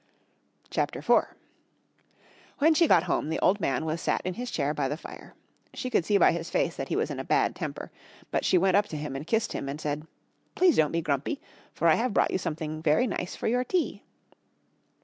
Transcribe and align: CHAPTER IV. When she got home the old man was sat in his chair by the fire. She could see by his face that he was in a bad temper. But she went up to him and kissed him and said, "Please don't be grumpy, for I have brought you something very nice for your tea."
CHAPTER 0.71 0.97
IV. 0.97 1.25
When 2.57 2.73
she 2.73 2.87
got 2.87 3.03
home 3.03 3.29
the 3.29 3.37
old 3.37 3.59
man 3.61 3.85
was 3.85 4.01
sat 4.01 4.21
in 4.25 4.33
his 4.33 4.49
chair 4.49 4.73
by 4.73 4.87
the 4.87 4.97
fire. 4.97 5.35
She 5.75 5.91
could 5.91 6.05
see 6.05 6.17
by 6.17 6.31
his 6.31 6.49
face 6.49 6.75
that 6.75 6.87
he 6.87 6.95
was 6.95 7.11
in 7.11 7.19
a 7.19 7.23
bad 7.23 7.55
temper. 7.55 7.91
But 8.31 8.43
she 8.43 8.57
went 8.57 8.75
up 8.75 8.87
to 8.87 8.97
him 8.97 9.15
and 9.15 9.27
kissed 9.27 9.53
him 9.53 9.69
and 9.69 9.79
said, 9.79 10.07
"Please 10.55 10.75
don't 10.75 10.91
be 10.91 11.03
grumpy, 11.03 11.39
for 11.75 11.87
I 11.87 11.93
have 11.93 12.15
brought 12.15 12.31
you 12.31 12.39
something 12.39 12.81
very 12.81 13.05
nice 13.05 13.35
for 13.35 13.47
your 13.47 13.63
tea." 13.63 14.01